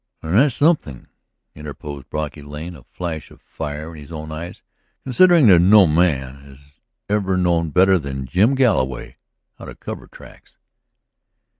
"And 0.23 0.33
that's 0.33 0.55
something," 0.55 1.09
interposed 1.53 2.09
Brocky 2.09 2.41
Lane, 2.41 2.75
a 2.75 2.81
flash 2.85 3.29
of 3.29 3.39
fire 3.39 3.95
in 3.95 4.01
his 4.01 4.11
own 4.11 4.31
eyes. 4.31 4.63
"Considering 5.03 5.45
that 5.49 5.59
no 5.59 5.85
man 5.85 6.57
ever 7.07 7.37
knew 7.37 7.69
better 7.69 7.99
than 7.99 8.25
Jim 8.25 8.55
Galloway 8.55 9.17
how 9.59 9.65
to 9.65 9.75
cover 9.75 10.07
tracks." 10.07 10.57